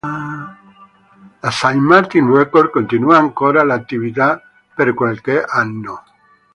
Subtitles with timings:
[1.43, 4.41] La Saint Martin Record continua ancora l'attività
[4.73, 6.03] per qualche anno.